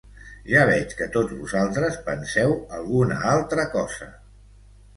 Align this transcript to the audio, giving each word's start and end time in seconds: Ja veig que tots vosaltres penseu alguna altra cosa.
Ja 0.51 0.61
veig 0.69 0.95
que 1.01 1.07
tots 1.15 1.35
vosaltres 1.41 1.99
penseu 2.09 2.55
alguna 2.81 3.21
altra 3.35 3.69
cosa. 3.79 4.13